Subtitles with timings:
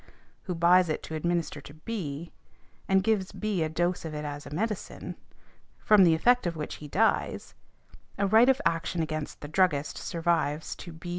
[0.45, 2.33] who buys it to administer to B.,
[2.87, 3.61] and gives B.
[3.61, 5.15] a dose of it as a medicine,
[5.77, 7.53] from the effect of which he dies,
[8.17, 11.09] a right of action against the druggist survives to B.